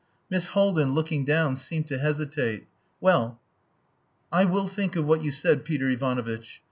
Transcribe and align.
Miss 0.31 0.47
Haldin, 0.55 0.95
looking 0.95 1.25
down, 1.25 1.55
seemed 1.55 1.87
to 1.89 1.99
hesitate. 1.99 2.65
"Well! 2.99 3.39
I 4.31 4.45
will 4.45 4.67
think 4.67 4.95
of 4.95 5.05
what 5.05 5.21
you 5.23 5.29
said, 5.29 5.63
Peter 5.63 5.87
Ivanovitch. 5.91 6.59